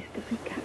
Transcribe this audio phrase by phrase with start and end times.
[0.00, 0.62] fiskerikaj.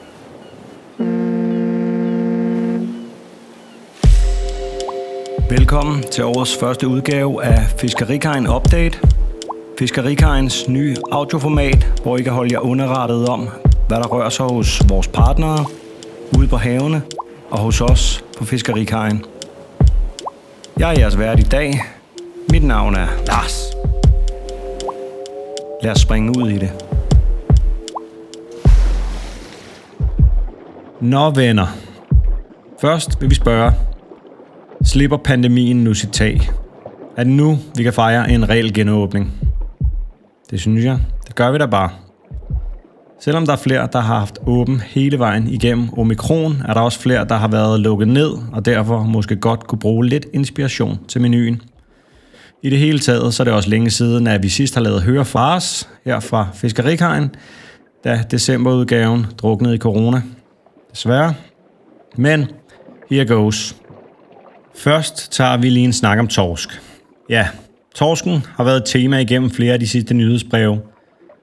[5.49, 8.99] Velkommen til årets første udgave af Fiskerikajen Update.
[9.79, 13.49] Fiskerikajens nye audioformat, hvor I kan holde jer underrettet om,
[13.87, 15.65] hvad der rører sig hos vores partnere,
[16.37, 17.01] ude på havene
[17.49, 19.25] og hos os på Fiskerikajen.
[20.79, 21.83] Jeg er jeres vært i dag.
[22.51, 23.73] Mit navn er Lars.
[25.83, 26.88] Lad os springe ud i det.
[31.01, 31.67] Nå venner.
[32.81, 33.71] Først vil vi spørge,
[34.83, 36.49] slipper pandemien nu sit tag?
[37.17, 39.33] Er det nu, vi kan fejre en reel genåbning?
[40.51, 40.99] Det synes jeg.
[41.27, 41.89] Det gør vi da bare.
[43.19, 46.99] Selvom der er flere, der har haft åben hele vejen igennem omikron, er der også
[46.99, 51.21] flere, der har været lukket ned, og derfor måske godt kunne bruge lidt inspiration til
[51.21, 51.61] menuen.
[52.63, 55.01] I det hele taget, så er det også længe siden, at vi sidst har lavet
[55.01, 57.35] Høre fra os, her fra Fiskerikajen,
[58.03, 60.21] da decemberudgaven druknede i corona.
[60.91, 61.33] Desværre.
[62.15, 62.47] Men
[63.09, 63.75] here goes.
[64.75, 66.81] Først tager vi lige en snak om torsk.
[67.29, 67.47] Ja,
[67.95, 70.81] torsken har været et tema igennem flere af de sidste nyhedsbreve.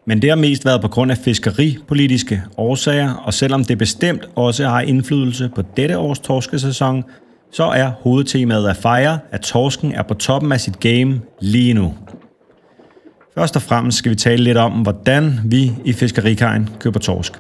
[0.07, 4.69] Men det har mest været på grund af fiskeripolitiske årsager, og selvom det bestemt også
[4.69, 7.05] har indflydelse på dette års torskesæson,
[7.53, 11.95] så er hovedtemaet at fejre, at torsken er på toppen af sit game lige nu.
[13.35, 17.33] Først og fremmest skal vi tale lidt om, hvordan vi i Fiskerikajen køber torsk.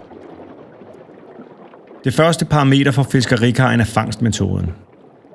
[2.07, 4.71] Det første parameter for Fiskerikajen er fangstmetoden.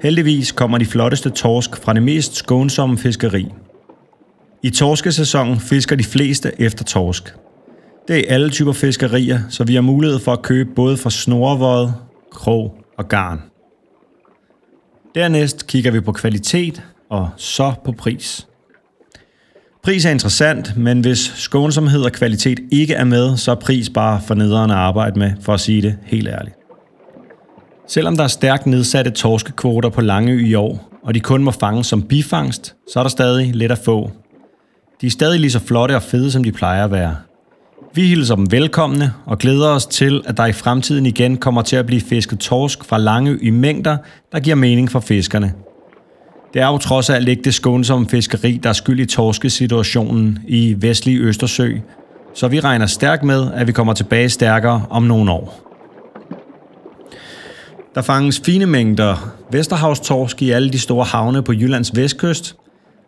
[0.01, 3.47] Heldigvis kommer de flotteste torsk fra det mest skånsomme fiskeri.
[4.63, 7.33] I torskesæsonen fisker de fleste efter torsk.
[8.07, 11.91] Det er alle typer fiskerier, så vi har mulighed for at købe både fra snorvåd,
[12.31, 13.41] krog og garn.
[15.15, 18.47] Dernæst kigger vi på kvalitet og så på pris.
[19.83, 24.21] Pris er interessant, men hvis skånsomhed og kvalitet ikke er med, så er pris bare
[24.27, 26.60] for nederen at arbejde med, for at sige det helt ærligt.
[27.93, 31.87] Selvom der er stærkt nedsatte torskekvoter på Langeø i år, og de kun må fanges
[31.87, 34.11] som bifangst, så er der stadig lidt at få.
[35.01, 37.15] De er stadig lige så flotte og fede, som de plejer at være.
[37.93, 41.75] Vi hilser dem velkomne og glæder os til, at der i fremtiden igen kommer til
[41.75, 43.97] at blive fisket torsk fra Langeø i mængder,
[44.31, 45.53] der giver mening for fiskerne.
[46.53, 50.75] Det er jo trods alt ikke det skånsomme fiskeri, der er skyld i torskesituationen i
[50.77, 51.77] vestlige Østersø,
[52.33, 55.70] så vi regner stærkt med, at vi kommer tilbage stærkere om nogle år.
[57.95, 62.55] Der fanges fine mængder Vesterhavstorsk i alle de store havne på Jyllands vestkyst,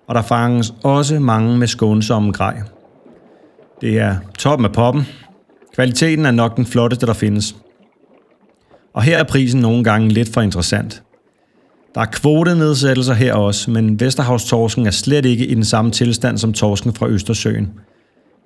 [0.08, 2.62] og der fanges også mange med skånsomme grej.
[3.82, 5.08] Det er toppen af poppen.
[5.76, 7.56] Kvaliteten er nok den flotteste, der findes.
[8.94, 11.04] Og her er prisen nogle gange lidt for interessant.
[11.96, 16.54] Der er kvotenedsættelser her også, men Vesterhavstorsken er slet ikke i den samme tilstand som
[16.54, 17.74] torsken fra Østersøen.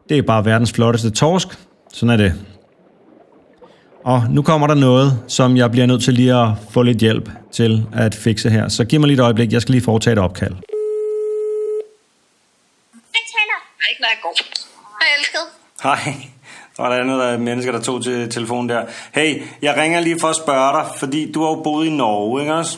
[0.10, 1.48] Det er bare verdens flotteste torsk.
[1.94, 2.34] Sådan er det.
[4.14, 7.30] Og nu kommer der noget, som jeg bliver nødt til lige at få lidt hjælp
[7.52, 8.68] til at fikse her.
[8.68, 10.54] Så giv mig lige et øjeblik, jeg skal lige foretage et opkald.
[10.54, 10.62] Hej
[13.34, 13.60] Taylor.
[13.82, 14.34] Hej, når jeg går.
[15.00, 15.46] Hej, elsket.
[15.84, 16.28] Hej.
[16.78, 18.86] Der var der andet der mennesker, der tog til telefonen der.
[19.14, 22.42] Hey, jeg ringer lige for at spørge dig, fordi du har jo boet i Norge,
[22.42, 22.78] ikke også?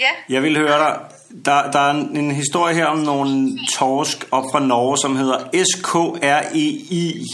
[0.00, 0.34] Ja.
[0.34, 0.96] Jeg vil høre dig.
[1.44, 5.38] Der, der er en, en historie her om nogle torsk op fra Norge, som hedder
[5.64, 7.24] S-K-R-E-I.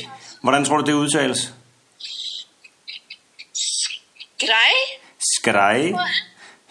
[0.42, 1.54] Hvordan tror du, det udtales?
[4.40, 5.00] Grej.
[5.38, 5.92] Skrej.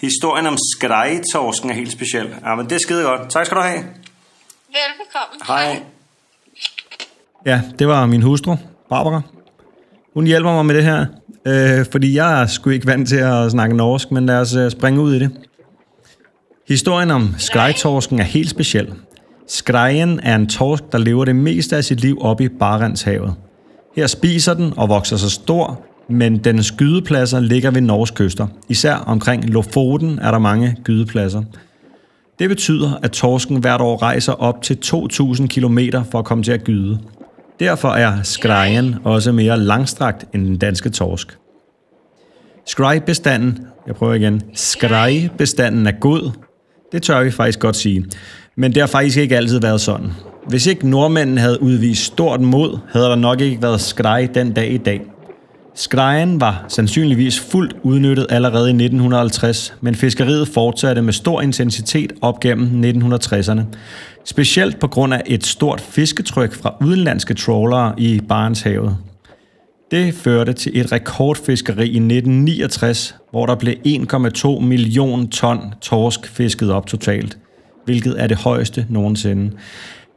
[0.02, 2.28] Historien om skrej-torsken er helt speciel.
[2.46, 3.30] Ja, men det er skide godt.
[3.30, 3.84] Tak skal du have.
[4.68, 5.46] Velbekomme.
[5.48, 5.84] Hej.
[7.46, 8.56] Ja, det var min hustru,
[8.90, 9.22] Barbara.
[10.14, 11.06] Hun hjælper mig med det her,
[11.46, 14.72] øh, fordi jeg er sgu ikke vant til at snakke norsk, men lad os øh,
[14.72, 15.32] springe ud i det.
[16.68, 18.94] Historien om skrejtorsken er helt speciel.
[19.48, 23.36] Skrejen er en torsk, der lever det meste af sit liv oppe i Barentshavet.
[23.96, 28.48] Her spiser den og vokser sig stor, men dens skydepladser ligger ved Norges kyster.
[28.70, 31.44] Især omkring Lofoten er der mange gydepladser.
[32.40, 35.80] Det betyder, at torsken hvert år rejser op til 2.000 km
[36.12, 37.00] for at komme til at gyde.
[37.60, 41.38] Derfor er skrejen også mere langstrakt end den danske torsk.
[42.66, 46.32] Skrejbestanden, jeg prøver igen, skrejbestanden er god.
[46.92, 48.06] Det tør vi faktisk godt sige.
[48.56, 50.12] Men det har faktisk ikke altid været sådan.
[50.48, 54.72] Hvis ikke nordmændene havde udvist stort mod, havde der nok ikke været skrej den dag
[54.72, 55.02] i dag.
[55.80, 62.40] Skrejen var sandsynligvis fuldt udnyttet allerede i 1950, men fiskeriet fortsatte med stor intensitet op
[62.40, 63.62] gennem 1960'erne.
[64.26, 68.98] Specielt på grund af et stort fisketryk fra udenlandske trawlere i Barentshavet.
[69.92, 76.72] Det førte til et rekordfiskeri i 1969, hvor der blev 1,2 million ton torsk fisket
[76.72, 77.38] op totalt,
[77.86, 79.52] hvilket er det højeste nogensinde.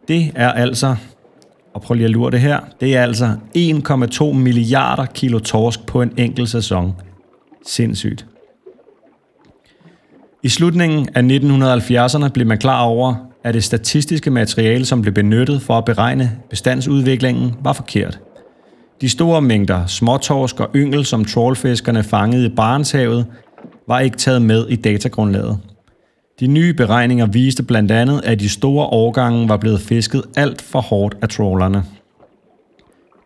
[0.08, 0.96] Det er altså
[1.74, 2.60] og prøv lige at lure det her.
[2.80, 6.94] Det er altså 1,2 milliarder kilo torsk på en enkelt sæson.
[7.66, 8.26] Sindssygt.
[10.42, 13.14] I slutningen af 1970'erne blev man klar over,
[13.44, 18.20] at det statistiske materiale, som blev benyttet for at beregne bestandsudviklingen, var forkert.
[19.00, 23.26] De store mængder småtorsk og yngel, som trålfiskerne fangede i Barentshavet,
[23.88, 25.58] var ikke taget med i datagrundlaget.
[26.40, 30.80] De nye beregninger viste blandt andet, at de store årgange var blevet fisket alt for
[30.80, 31.84] hårdt af trawlerne.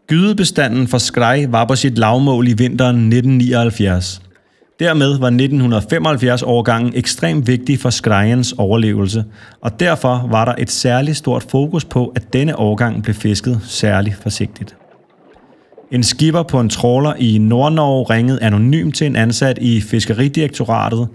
[0.07, 4.23] Gydebestanden for skrej var på sit lavmål i vinteren 1979.
[4.81, 9.25] Dermed var 1975-årgangen ekstremt vigtig for skrejens overlevelse,
[9.61, 14.17] og derfor var der et særligt stort fokus på, at denne årgang blev fisket særligt
[14.23, 14.77] forsigtigt.
[15.91, 21.09] En skipper på en trawler i Nordnorge ringede anonymt til en ansat i Fiskeridirektoratet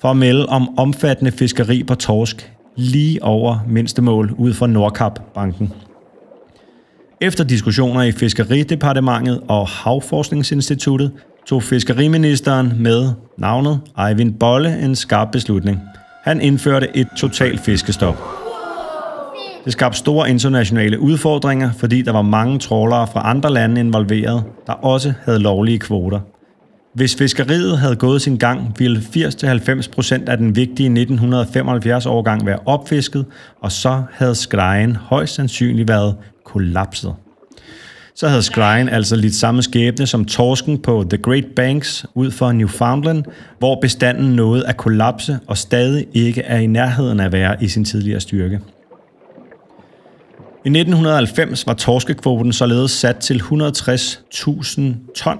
[0.00, 5.72] for at melde om omfattende fiskeri på torsk lige over mindstemål ud for Nordkap-banken.
[7.20, 11.10] Efter diskussioner i Fiskeridepartementet og Havforskningsinstituttet
[11.46, 15.80] tog fiskeriministeren med navnet Eivind Bolle en skarp beslutning.
[16.24, 18.16] Han indførte et totalt fiskestop.
[19.64, 24.72] Det skabte store internationale udfordringer, fordi der var mange trålere fra andre lande involveret, der
[24.72, 26.20] også havde lovlige kvoter.
[26.94, 33.26] Hvis fiskeriet havde gået sin gang, ville 80-90% af den vigtige 1975-årgang være opfisket,
[33.60, 37.14] og så havde skrejen højst sandsynligt været kollapset.
[38.14, 42.52] Så havde skrejen altså lidt samme skæbne som torsken på The Great Banks ud for
[42.52, 43.24] Newfoundland,
[43.58, 47.68] hvor bestanden nåede at kollapse og stadig ikke er i nærheden af at være i
[47.68, 48.60] sin tidligere styrke.
[50.64, 54.82] I 1990 var torskekvoten således sat til 160.000
[55.14, 55.38] ton.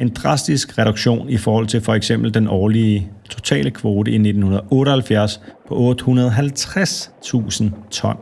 [0.00, 5.94] En drastisk reduktion i forhold til for eksempel den årlige totale kvote i 1978 på
[6.00, 8.16] 850.000 ton.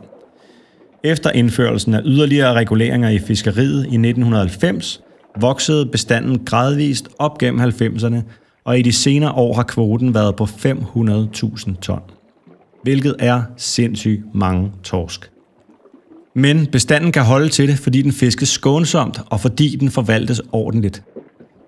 [1.03, 5.01] Efter indførelsen af yderligere reguleringer i fiskeriet i 1990,
[5.39, 8.21] voksede bestanden gradvist op gennem 90'erne,
[8.63, 12.01] og i de senere år har kvoten været på 500.000 ton,
[12.83, 15.31] hvilket er sindssygt mange torsk.
[16.35, 21.03] Men bestanden kan holde til det, fordi den fiskes skånsomt, og fordi den forvaltes ordentligt.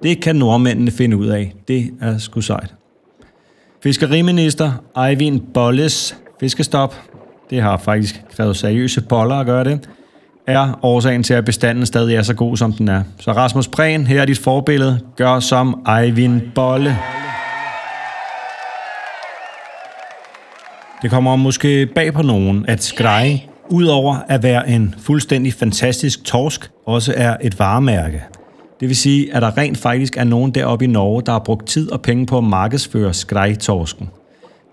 [0.03, 1.53] Det kan nordmændene finde ud af.
[1.67, 2.73] Det er sgu sejt.
[3.83, 4.71] Fiskeriminister
[5.07, 6.95] Eivind Bolles fiskestop,
[7.49, 9.89] det har faktisk krævet seriøse boller at gøre det,
[10.47, 13.03] er årsagen til, at bestanden stadig er så god, som den er.
[13.19, 14.99] Så Rasmus Prehn, her er dit forbillede.
[15.15, 16.97] Gør som Eivind Bolle.
[21.01, 26.71] Det kommer måske bag på nogen, at skrej, udover at være en fuldstændig fantastisk torsk,
[26.85, 28.23] også er et varemærke.
[28.79, 31.67] Det vil sige, at der rent faktisk er nogen deroppe i Norge, der har brugt
[31.67, 34.09] tid og penge på at markedsføre skrejtorsken.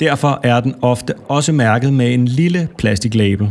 [0.00, 3.50] Derfor er den ofte også mærket med en lille plastiklabel.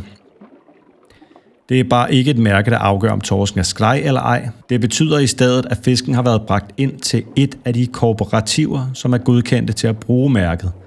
[1.70, 4.50] Det er bare ikke et mærke, der afgør, om torsken er skrej eller ej.
[4.70, 8.92] Det betyder i stedet, at fisken har været bragt ind til et af de kooperativer,
[8.94, 10.72] som er godkendte til at bruge mærket–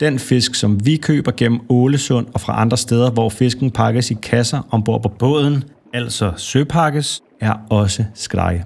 [0.00, 4.14] den fisk, som vi køber gennem Ålesund og fra andre steder, hvor fisken pakkes i
[4.14, 5.64] kasser ombord på båden,
[5.94, 8.62] altså søpakkes, er også skrej.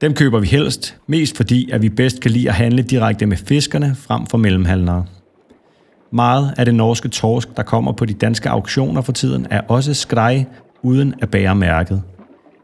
[0.00, 3.36] Dem køber vi helst, mest fordi, at vi bedst kan lide at handle direkte med
[3.36, 5.04] fiskerne frem for mellemhandlere.
[6.10, 9.94] Meget af det norske torsk, der kommer på de danske auktioner for tiden, er også
[9.94, 10.44] skrej
[10.82, 12.02] uden at bære mærket.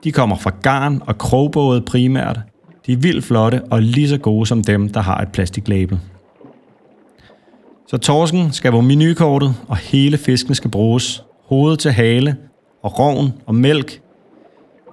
[0.04, 2.40] De kommer fra garn og krogbåde primært.
[2.86, 6.00] De er vildt flotte og lige så gode som dem, der har et plastiklabel.
[7.88, 11.24] Så torsken skal på menukortet, og hele fisken skal bruges.
[11.48, 12.36] Hoved til hale,
[12.82, 14.00] og rovn og mælk.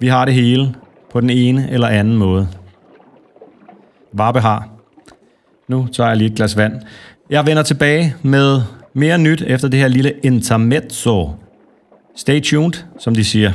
[0.00, 0.74] Vi har det hele
[1.10, 2.48] på den ene eller anden måde.
[4.12, 4.68] Varbe har.
[5.68, 6.72] Nu tager jeg lige et glas vand.
[7.30, 8.60] Jeg vender tilbage med
[8.94, 11.30] mere nyt efter det her lille intermezzo.
[12.16, 13.52] Stay tuned, som de siger.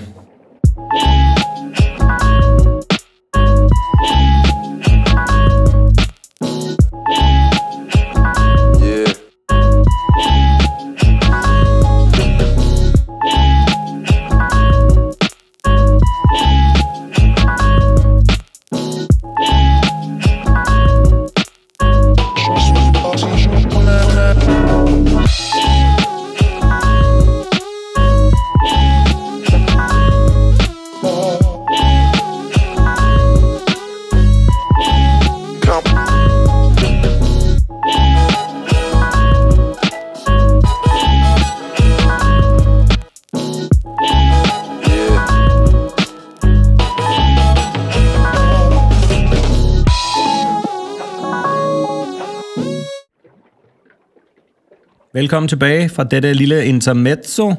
[55.24, 57.54] Velkommen tilbage fra dette lille intermezzo.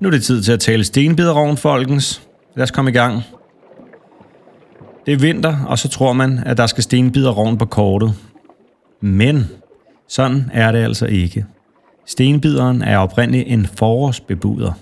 [0.00, 2.22] Nu er det tid til at tale stenbiderovn, folkens.
[2.56, 3.22] Lad os komme i gang.
[5.06, 8.14] Det er vinter, og så tror man, at der skal stenbiderovn på kortet.
[9.00, 9.44] Men
[10.08, 11.46] sådan er det altså ikke.
[12.06, 14.72] Stenbideren er oprindeligt en forårsbebuder.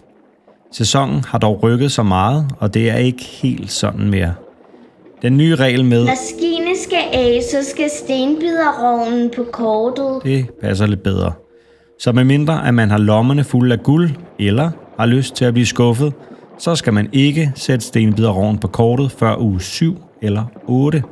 [0.72, 4.34] Sæsonen har dog rykket så meget, og det er ikke helt sådan mere.
[5.22, 10.20] Den nye regel med, Når skiene skal af, så skal stenbiderovnen på kortet.
[10.24, 11.32] det passer lidt bedre.
[11.98, 15.66] Så medmindre at man har lommerne fulde af guld, eller har lyst til at blive
[15.66, 16.12] skuffet,
[16.58, 21.02] så skal man ikke sætte stenbideroven på kortet før uge 7 eller 8.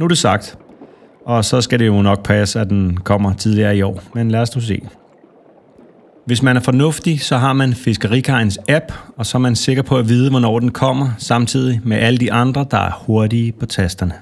[0.00, 0.58] Nu er det sagt,
[1.26, 4.40] og så skal det jo nok passe, at den kommer tidligere i år, men lad
[4.40, 4.82] os nu se.
[6.26, 9.96] Hvis man er fornuftig, så har man Fiskerikajens app, og så er man sikker på
[9.96, 14.14] at vide, hvornår den kommer, samtidig med alle de andre, der er hurtige på tasterne.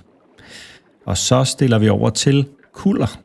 [1.07, 3.19] Og så stiller vi over til kulder.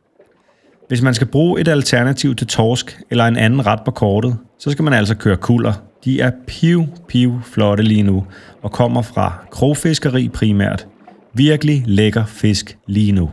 [0.88, 4.72] Hvis man skal bruge et alternativ til torsk eller en anden ret på kortet, så
[4.72, 5.74] skal man altså køre kulder.
[6.06, 8.26] De er piv, piv flotte lige nu,
[8.62, 10.88] og kommer fra krogfiskeri primært.
[11.34, 13.30] Virkelig lækker fisk lige nu.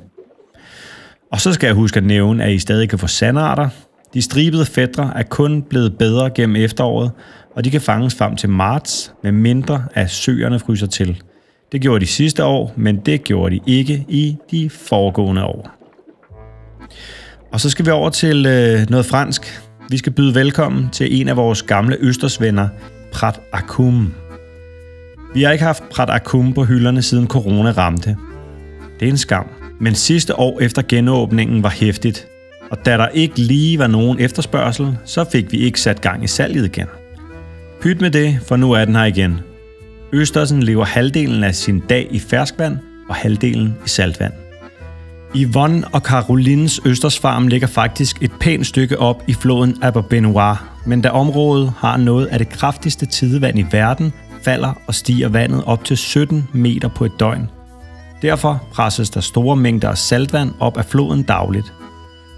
[1.32, 3.68] Og så skal jeg huske at nævne, at I stadig kan få sandarter.
[4.14, 7.10] De stribede fædre er kun blevet bedre gennem efteråret,
[7.56, 11.22] og de kan fanges frem til marts, med mindre at søerne fryser til.
[11.72, 15.70] Det gjorde de sidste år, men det gjorde de ikke i de foregående år.
[17.52, 19.62] Og så skal vi over til øh, noget fransk.
[19.88, 22.68] Vi skal byde velkommen til en af vores gamle østersvenner,
[23.12, 24.14] Prat Akum.
[25.34, 28.16] Vi har ikke haft Prat Akum på hylderne siden corona ramte.
[29.00, 29.46] Det er en skam.
[29.80, 32.26] Men sidste år efter genåbningen var hæftigt,
[32.70, 36.26] og da der ikke lige var nogen efterspørgsel, så fik vi ikke sat gang i
[36.26, 36.86] salget igen.
[37.80, 39.40] Pyt med det, for nu er den her igen.
[40.12, 42.78] Østersen lever halvdelen af sin dag i ferskvand
[43.08, 44.41] og halvdelen i saltvand.
[45.36, 51.08] Yvonne og Carolines Østersfarm ligger faktisk et pænt stykke op i floden Aberbenois, men da
[51.08, 54.12] området har noget af det kraftigste tidevand i verden,
[54.42, 57.50] falder og stiger vandet op til 17 meter på et døgn.
[58.22, 61.72] Derfor presses der store mængder af saltvand op af floden dagligt.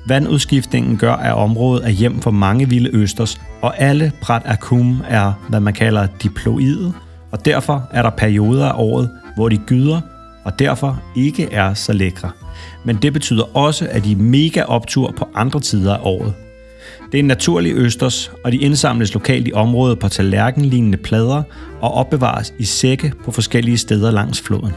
[0.07, 5.33] Vandudskiftningen gør, at området er hjem for mange vilde østers, og alle Prat Akum er,
[5.49, 6.93] hvad man kalder diploide,
[7.31, 10.01] og derfor er der perioder af året, hvor de gyder,
[10.45, 12.31] og derfor ikke er så lækre.
[12.85, 16.35] Men det betyder også, at de er mega optur på andre tider af året.
[17.13, 21.43] Det er en naturlig østers, og de indsamles lokalt i området på tallerkenlignende plader
[21.81, 24.73] og opbevares i sække på forskellige steder langs floden.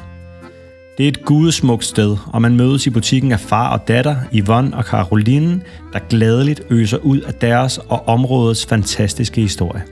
[0.98, 4.78] Det er et gudesmukt sted, og man mødes i butikken af far og datter, Yvonne
[4.78, 5.62] og Caroline,
[5.94, 9.84] der gladeligt øser ud af deres og områdets fantastiske historie.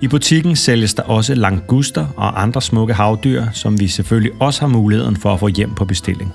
[0.00, 4.68] I butikken sælges der også languster og andre smukke havdyr, som vi selvfølgelig også har
[4.68, 6.34] muligheden for at få hjem på bestilling.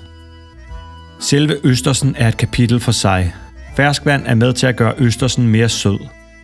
[1.20, 3.34] Selve Østersen er et kapitel for sig.
[3.76, 5.98] Ferskvand er med til at gøre Østersen mere sød.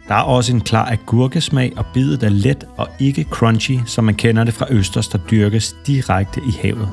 [0.09, 4.15] Der er også en klar agurkesmag, og bidet er let og ikke crunchy, som man
[4.15, 6.89] kender det fra Østers, der dyrkes direkte i havet.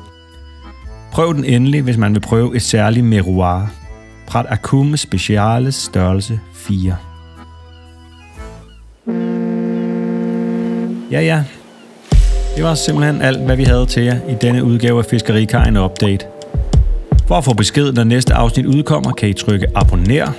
[1.12, 3.66] Prøv den endelig, hvis man vil prøve et særligt meroir.
[4.26, 6.96] Prat Akume Speciales størrelse 4.
[11.10, 11.44] Ja, ja.
[12.56, 16.37] Det var simpelthen alt, hvad vi havde til jer i denne udgave af Fiskerikajen Update.
[17.28, 20.32] For at få besked, når næste afsnit udkommer, kan I trykke abonner.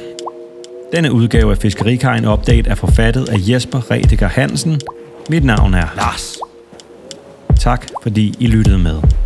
[0.96, 4.82] Denne udgave af Fiskerikajen Update er forfattet af Jesper Redeker Hansen.
[5.30, 6.38] Mit navn er Lars.
[7.60, 9.19] Tak fordi I lyttede med.